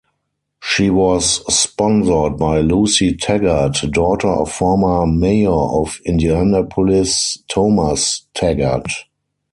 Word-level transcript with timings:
She 0.63 0.89
was 0.89 1.45
sponsored 1.55 2.35
by 2.39 2.61
Lucy 2.61 3.15
Taggart, 3.15 3.81
daughter 3.91 4.29
of 4.29 4.51
former 4.51 5.05
Mayor 5.05 5.51
of 5.51 5.99
Indianapolis 6.07 7.37
Thomas 7.47 8.25
Taggart. 8.33 8.87